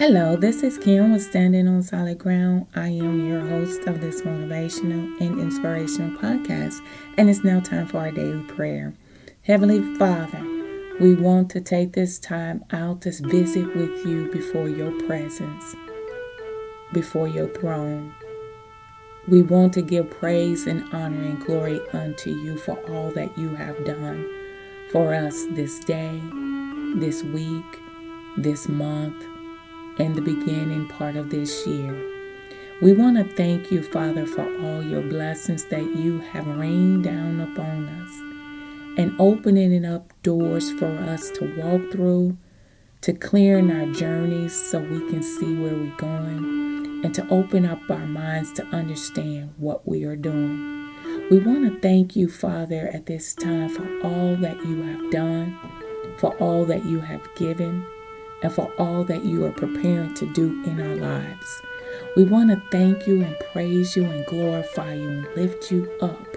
Hello, 0.00 0.34
this 0.34 0.62
is 0.62 0.78
Kim 0.78 1.12
with 1.12 1.20
Standing 1.20 1.68
on 1.68 1.82
Solid 1.82 2.16
Ground. 2.16 2.66
I 2.74 2.88
am 2.88 3.26
your 3.26 3.42
host 3.42 3.82
of 3.82 4.00
this 4.00 4.22
motivational 4.22 5.20
and 5.20 5.38
inspirational 5.38 6.16
podcast, 6.18 6.80
and 7.18 7.28
it's 7.28 7.44
now 7.44 7.60
time 7.60 7.86
for 7.86 7.98
our 7.98 8.10
daily 8.10 8.42
prayer. 8.44 8.94
Heavenly 9.42 9.82
Father, 9.96 10.40
we 10.98 11.12
want 11.12 11.50
to 11.50 11.60
take 11.60 11.92
this 11.92 12.18
time 12.18 12.64
out 12.72 13.02
to 13.02 13.10
visit 13.10 13.76
with 13.76 14.06
you 14.06 14.30
before 14.32 14.70
your 14.70 14.90
presence, 15.06 15.76
before 16.94 17.28
your 17.28 17.48
throne. 17.48 18.14
We 19.28 19.42
want 19.42 19.74
to 19.74 19.82
give 19.82 20.08
praise 20.08 20.66
and 20.66 20.82
honor 20.94 21.24
and 21.24 21.44
glory 21.44 21.78
unto 21.92 22.30
you 22.30 22.56
for 22.56 22.78
all 22.90 23.10
that 23.10 23.36
you 23.36 23.54
have 23.54 23.84
done 23.84 24.26
for 24.92 25.12
us 25.12 25.44
this 25.50 25.78
day, 25.80 26.18
this 26.94 27.22
week, 27.22 27.66
this 28.38 28.66
month 28.66 29.26
and 29.98 30.14
the 30.14 30.22
beginning 30.22 30.88
part 30.88 31.16
of 31.16 31.30
this 31.30 31.66
year. 31.66 31.94
We 32.82 32.94
want 32.94 33.18
to 33.18 33.36
thank 33.36 33.70
you, 33.70 33.82
Father, 33.82 34.24
for 34.24 34.42
all 34.62 34.82
your 34.82 35.02
blessings 35.02 35.64
that 35.66 35.82
you 35.96 36.20
have 36.20 36.46
rained 36.46 37.04
down 37.04 37.40
upon 37.40 37.86
us 37.86 38.10
and 38.98 39.14
opening 39.18 39.84
up 39.84 40.12
doors 40.22 40.70
for 40.72 40.86
us 40.86 41.30
to 41.32 41.54
walk 41.58 41.92
through, 41.92 42.38
to 43.02 43.12
clearing 43.12 43.70
our 43.70 43.86
journeys 43.92 44.54
so 44.54 44.78
we 44.78 44.98
can 45.10 45.22
see 45.22 45.54
where 45.56 45.74
we're 45.74 45.96
going, 45.96 47.02
and 47.04 47.14
to 47.14 47.28
open 47.28 47.66
up 47.66 47.80
our 47.90 48.06
minds 48.06 48.52
to 48.54 48.64
understand 48.68 49.52
what 49.58 49.86
we 49.86 50.04
are 50.04 50.16
doing. 50.16 50.90
We 51.30 51.38
want 51.38 51.70
to 51.70 51.80
thank 51.80 52.16
you, 52.16 52.28
Father, 52.28 52.90
at 52.94 53.06
this 53.06 53.34
time 53.34 53.68
for 53.68 53.86
all 54.02 54.36
that 54.36 54.64
you 54.64 54.82
have 54.82 55.10
done, 55.10 55.58
for 56.16 56.34
all 56.36 56.64
that 56.64 56.84
you 56.86 57.00
have 57.00 57.28
given 57.36 57.86
and 58.42 58.52
for 58.52 58.72
all 58.78 59.04
that 59.04 59.24
you 59.24 59.44
are 59.44 59.52
preparing 59.52 60.14
to 60.14 60.26
do 60.32 60.62
in 60.64 60.80
our 60.80 60.96
lives. 60.96 61.62
We 62.16 62.24
want 62.24 62.50
to 62.50 62.62
thank 62.70 63.06
you 63.06 63.22
and 63.22 63.36
praise 63.52 63.96
you 63.96 64.04
and 64.04 64.24
glorify 64.26 64.94
you 64.94 65.08
and 65.08 65.28
lift 65.36 65.70
you 65.70 65.90
up 66.00 66.36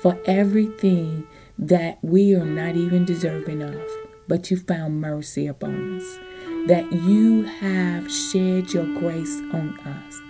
for 0.00 0.18
everything 0.24 1.26
that 1.58 1.98
we 2.02 2.34
are 2.34 2.44
not 2.44 2.76
even 2.76 3.04
deserving 3.04 3.62
of, 3.62 3.80
but 4.26 4.50
you 4.50 4.56
found 4.56 5.00
mercy 5.00 5.46
upon 5.46 5.98
us. 5.98 6.18
That 6.66 6.92
you 6.92 7.42
have 7.42 8.10
shed 8.10 8.72
your 8.72 8.86
grace 8.98 9.40
on 9.52 9.78
us 9.80 10.20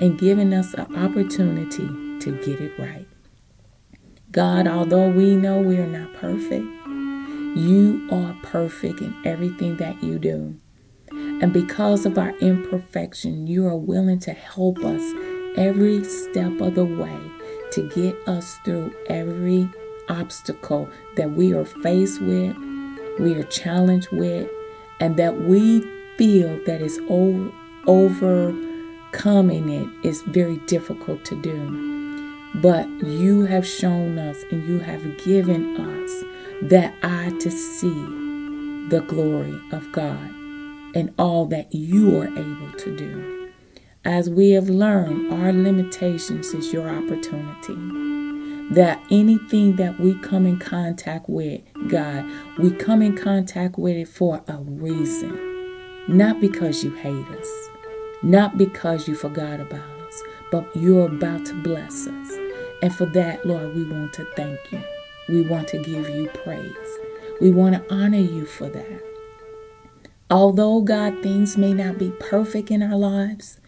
and 0.00 0.18
given 0.18 0.52
us 0.52 0.74
an 0.74 0.96
opportunity 0.96 1.86
to 2.20 2.38
get 2.44 2.60
it 2.60 2.78
right. 2.78 3.06
God, 4.30 4.66
although 4.66 5.10
we 5.10 5.36
know 5.36 5.60
we 5.60 5.76
are 5.76 5.86
not 5.86 6.14
perfect, 6.14 6.66
you 7.54 8.08
are 8.10 8.34
perfect 8.42 9.00
in 9.02 9.14
everything 9.26 9.76
that 9.76 10.02
you 10.02 10.18
do. 10.18 10.58
And 11.42 11.52
because 11.52 12.06
of 12.06 12.16
our 12.18 12.30
imperfection, 12.38 13.48
you 13.48 13.66
are 13.66 13.76
willing 13.76 14.20
to 14.20 14.32
help 14.32 14.78
us 14.84 15.02
every 15.56 16.04
step 16.04 16.60
of 16.60 16.76
the 16.76 16.84
way 16.84 17.18
to 17.72 17.88
get 17.88 18.16
us 18.28 18.58
through 18.64 18.94
every 19.08 19.68
obstacle 20.08 20.88
that 21.16 21.32
we 21.32 21.52
are 21.52 21.64
faced 21.64 22.22
with, 22.22 22.56
we 23.18 23.34
are 23.34 23.42
challenged 23.44 24.08
with, 24.12 24.48
and 25.00 25.16
that 25.16 25.42
we 25.42 25.80
feel 26.16 26.60
that 26.64 26.80
is 26.80 27.00
over, 27.08 27.50
overcoming 27.88 29.68
it 29.68 29.88
is 30.06 30.22
very 30.22 30.58
difficult 30.66 31.24
to 31.24 31.42
do. 31.42 32.60
But 32.60 32.88
you 33.04 33.46
have 33.46 33.66
shown 33.66 34.16
us 34.16 34.44
and 34.52 34.68
you 34.68 34.78
have 34.78 35.24
given 35.24 35.76
us 35.76 36.24
that 36.70 36.94
eye 37.02 37.36
to 37.40 37.50
see 37.50 38.06
the 38.90 39.04
glory 39.08 39.58
of 39.72 39.90
God 39.90 40.41
and 40.94 41.12
all 41.18 41.46
that 41.46 41.74
you 41.74 42.18
are 42.20 42.28
able 42.28 42.72
to 42.78 42.96
do. 42.96 43.50
As 44.04 44.28
we 44.28 44.50
have 44.50 44.68
learned, 44.68 45.32
our 45.32 45.52
limitations 45.52 46.52
is 46.54 46.72
your 46.72 46.88
opportunity. 46.88 47.76
That 48.74 49.00
anything 49.10 49.76
that 49.76 50.00
we 50.00 50.14
come 50.20 50.46
in 50.46 50.58
contact 50.58 51.28
with, 51.28 51.60
God, 51.88 52.28
we 52.58 52.70
come 52.72 53.02
in 53.02 53.16
contact 53.16 53.78
with 53.78 53.96
it 53.96 54.08
for 54.08 54.42
a 54.48 54.56
reason. 54.58 55.38
Not 56.08 56.40
because 56.40 56.82
you 56.82 56.90
hate 56.92 57.28
us, 57.28 57.68
not 58.22 58.58
because 58.58 59.06
you 59.06 59.14
forgot 59.14 59.60
about 59.60 60.00
us, 60.00 60.22
but 60.50 60.68
you're 60.74 61.06
about 61.06 61.44
to 61.46 61.54
bless 61.62 62.08
us. 62.08 62.32
And 62.82 62.92
for 62.92 63.06
that, 63.06 63.46
Lord, 63.46 63.76
we 63.76 63.84
want 63.84 64.12
to 64.14 64.24
thank 64.34 64.58
you. 64.72 64.82
We 65.28 65.42
want 65.42 65.68
to 65.68 65.78
give 65.78 66.08
you 66.10 66.26
praise. 66.42 66.98
We 67.40 67.52
want 67.52 67.76
to 67.76 67.94
honor 67.94 68.18
you 68.18 68.46
for 68.46 68.68
that. 68.68 69.11
Although 70.32 70.80
God, 70.80 71.22
things 71.22 71.56
may 71.58 71.74
not 71.74 71.98
be 71.98 72.10
perfect 72.18 72.70
in 72.70 72.82
our 72.82 72.96
lives, 72.96 73.60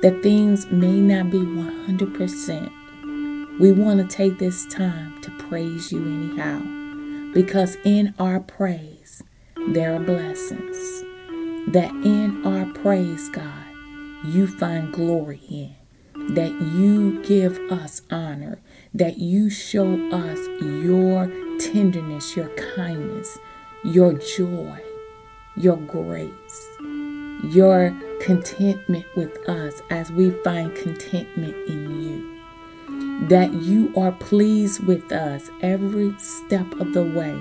that 0.00 0.22
things 0.22 0.66
may 0.70 0.98
not 0.98 1.30
be 1.30 1.40
100%, 1.40 3.60
we 3.60 3.70
want 3.70 4.00
to 4.00 4.16
take 4.16 4.38
this 4.38 4.64
time 4.68 5.20
to 5.20 5.30
praise 5.32 5.92
you 5.92 6.00
anyhow. 6.00 6.62
Because 7.34 7.76
in 7.84 8.14
our 8.18 8.40
praise, 8.40 9.22
there 9.68 9.94
are 9.94 10.00
blessings. 10.00 11.02
That 11.68 11.90
in 12.02 12.46
our 12.46 12.64
praise, 12.72 13.28
God, 13.28 13.66
you 14.24 14.46
find 14.46 14.94
glory 14.94 15.42
in. 15.50 15.74
That 16.34 16.58
you 16.62 17.22
give 17.24 17.58
us 17.70 18.00
honor. 18.10 18.58
That 18.94 19.18
you 19.18 19.50
show 19.50 20.10
us 20.10 20.38
your 20.62 21.30
tenderness, 21.58 22.34
your 22.34 22.48
kindness, 22.74 23.38
your 23.84 24.14
joy 24.14 24.80
your 25.56 25.76
grace, 25.78 26.68
your 27.44 27.96
contentment 28.20 29.06
with 29.16 29.48
us 29.48 29.80
as 29.88 30.12
we 30.12 30.30
find 30.42 30.74
contentment 30.74 31.54
in 31.68 32.02
you. 32.02 33.28
That 33.28 33.52
you 33.54 33.92
are 33.96 34.12
pleased 34.12 34.84
with 34.86 35.10
us 35.10 35.50
every 35.62 36.14
step 36.18 36.70
of 36.74 36.92
the 36.92 37.02
way, 37.02 37.32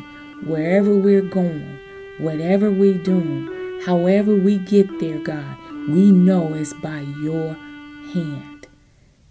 wherever 0.45 0.95
we're 0.95 1.21
going, 1.21 1.77
whatever 2.19 2.71
we're 2.71 3.03
doing, 3.03 3.81
however 3.85 4.33
we 4.33 4.59
get 4.59 4.99
there, 4.99 5.19
God, 5.19 5.57
we 5.89 6.11
know 6.11 6.53
it's 6.53 6.73
by 6.73 7.01
your 7.21 7.53
hand, 8.13 8.67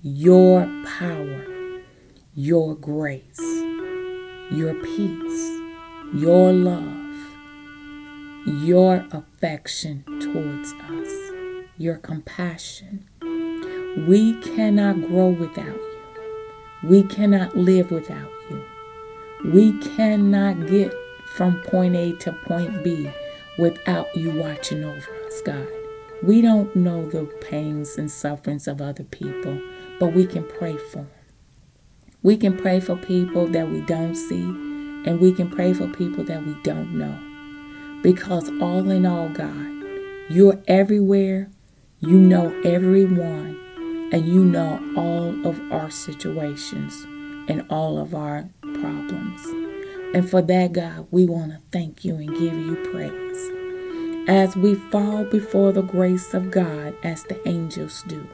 your 0.03 0.69
power, 0.99 1.47
your 2.35 2.75
grace, 2.75 3.41
your 4.51 4.75
peace, 4.75 5.61
your 6.13 6.53
love 6.53 7.04
your 8.47 9.07
affection 9.11 10.05
towards 10.21 10.73
us, 10.73 11.33
your 11.79 11.97
compassion. 11.97 13.05
We 14.07 14.35
cannot 14.41 15.07
grow 15.07 15.29
without 15.29 15.67
you. 15.67 16.01
We 16.83 17.03
cannot 17.05 17.57
live 17.57 17.91
without 17.91 18.31
you. 18.51 18.63
We 19.45 19.79
cannot 19.81 20.67
get 20.67 20.93
from 21.35 21.61
point 21.63 21.97
A 21.97 22.13
to 22.17 22.33
point 22.33 22.85
B 22.85 23.11
without 23.59 24.15
you 24.15 24.31
watching 24.31 24.85
over 24.85 25.27
us, 25.27 25.41
God. 25.43 25.67
We 26.23 26.43
don't 26.43 26.75
know 26.77 27.09
the 27.09 27.25
pains 27.41 27.97
and 27.97 28.11
sufferings 28.11 28.69
of 28.69 28.81
other 28.81 29.05
people, 29.05 29.61
but 29.99 30.13
we 30.13 30.27
can 30.27 30.45
pray 30.45 30.77
for 30.77 30.99
them. 30.99 31.11
We 32.23 32.37
can 32.37 32.57
pray 32.57 32.81
for 32.81 32.97
people 32.97 33.47
that 33.49 33.69
we 33.71 33.81
don't 33.83 34.15
see, 34.15 34.43
and 34.43 35.21
we 35.21 35.33
can 35.33 35.51
pray 35.51 35.73
for 35.73 35.89
people 35.89 36.25
that 36.25 36.45
we 36.47 36.55
don't 36.63 36.99
know. 36.99 37.34
Because 38.05 38.51
all 38.61 38.91
in 38.91 39.07
all, 39.07 39.31
God, 39.31 39.83
you're 40.29 40.63
everywhere, 40.69 41.49
you 42.01 42.19
know 42.19 42.55
everyone, 42.63 43.59
and 44.13 44.29
you 44.29 44.45
know 44.45 44.79
all 44.95 45.47
of 45.49 45.59
our 45.73 45.91
situations 45.91 47.03
and 47.49 47.65
all 47.71 47.97
of 47.97 48.15
our 48.15 48.47
problems. 48.61 49.47
And 50.15 50.29
for 50.29 50.43
that, 50.43 50.75
God, 50.75 51.09
we 51.13 51.25
want 51.25 51.53
to 51.53 51.61
thank 51.73 52.05
you 52.05 52.17
and 52.17 52.29
give 52.29 52.53
you 52.53 52.77
praise. 52.93 54.29
As 54.29 54.55
we 54.55 54.75
fall 54.75 55.25
before 55.25 55.73
the 55.73 55.81
grace 55.81 56.35
of 56.35 56.51
God 56.51 56.95
as 57.03 57.23
the 57.23 57.49
angels 57.49 58.05
do, 58.07 58.29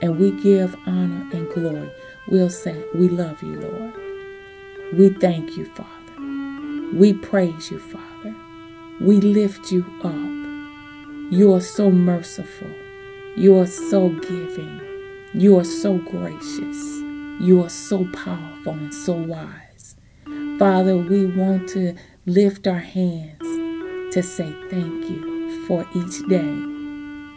and 0.00 0.16
we 0.16 0.30
give 0.30 0.76
honor 0.86 1.28
and 1.32 1.52
glory, 1.52 1.90
we'll 2.28 2.50
say, 2.50 2.84
We 2.94 3.08
love 3.08 3.42
you, 3.42 3.60
Lord. 3.60 3.94
We 4.94 5.08
thank 5.08 5.56
you, 5.56 5.64
Father. 5.74 6.96
We 6.96 7.14
praise 7.14 7.72
you, 7.72 7.80
Father. 7.80 8.45
We 8.98 9.20
lift 9.20 9.70
you 9.70 9.84
up. 10.02 11.30
You 11.30 11.52
are 11.52 11.60
so 11.60 11.90
merciful. 11.90 12.70
You 13.36 13.58
are 13.58 13.66
so 13.66 14.08
giving. 14.08 14.80
You 15.34 15.58
are 15.58 15.64
so 15.64 15.98
gracious. 15.98 17.02
You 17.38 17.62
are 17.62 17.68
so 17.68 18.06
powerful 18.12 18.72
and 18.72 18.94
so 18.94 19.12
wise. 19.12 19.96
Father, 20.58 20.96
we 20.96 21.26
want 21.26 21.68
to 21.70 21.94
lift 22.24 22.66
our 22.66 22.78
hands 22.78 23.42
to 24.14 24.22
say 24.22 24.50
thank 24.70 25.10
you 25.10 25.66
for 25.66 25.86
each 25.94 26.26
day. 26.28 26.62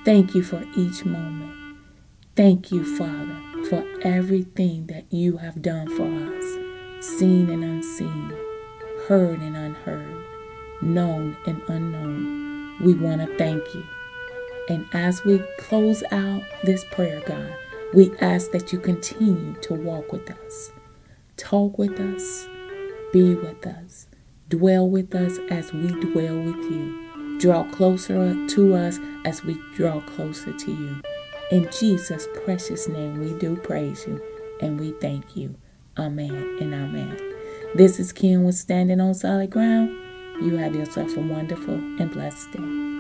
Thank 0.06 0.36
you 0.36 0.44
for 0.44 0.64
each 0.78 1.04
moment. 1.04 1.76
Thank 2.38 2.72
you, 2.72 2.86
Father, 2.98 3.38
for 3.70 3.84
everything 4.02 4.88
that 4.88 5.12
you 5.12 5.36
have 5.38 5.62
done 5.62 5.88
for 5.98 6.08
us, 6.08 7.06
seen 7.06 7.50
and 7.50 7.66
unseen, 7.66 8.34
heard 9.10 9.42
and 9.42 9.58
unheard 9.58 10.29
known 10.82 11.38
and 11.46 11.62
unknown. 11.70 12.84
We 12.84 12.96
want 12.96 13.22
to 13.22 13.38
thank 13.38 13.64
you 13.76 13.84
And 14.70 14.88
as 14.94 15.24
we 15.26 15.40
close 15.60 16.04
out 16.12 16.44
this 16.64 16.86
prayer, 16.92 17.22
God, 17.26 17.54
we 17.94 18.12
ask 18.20 18.52
that 18.52 18.74
you 18.74 18.80
continue 18.80 19.56
to 19.62 19.76
walk 19.76 20.12
with 20.12 20.32
us, 20.32 20.72
talk 21.38 21.78
with 21.78 22.00
us, 22.00 22.48
be 23.14 23.36
with 23.36 23.66
us, 23.68 24.08
dwell 24.50 24.90
with 24.90 25.16
us 25.16 25.40
as 25.52 25.74
we 25.74 25.90
dwell 25.90 26.40
with 26.42 26.58
you. 26.72 27.40
Draw 27.40 27.66
closer 27.72 28.36
to 28.48 28.76
us 28.76 29.00
as 29.26 29.44
we 29.44 29.60
draw 29.76 30.02
closer 30.02 30.54
to 30.54 30.72
you. 30.72 31.02
In 31.52 31.70
Jesus' 31.72 32.28
precious 32.46 32.90
name, 32.90 33.20
we 33.22 33.34
do 33.40 33.58
praise 33.58 34.06
you 34.08 34.22
and 34.62 34.80
we 34.80 34.94
thank 35.02 35.38
you. 35.38 35.56
Amen 35.98 36.58
and 36.62 36.74
amen. 36.74 37.18
This 37.76 38.00
is 38.00 38.14
Kim 38.14 38.44
with 38.46 38.56
Standing 38.56 39.02
on 39.02 39.14
Solid 39.16 39.52
Ground. 39.52 40.09
You 40.42 40.56
have 40.56 40.74
yourself 40.74 41.18
a 41.18 41.20
wonderful 41.20 41.74
and 41.74 42.10
blessed 42.12 42.54
day. 42.54 42.99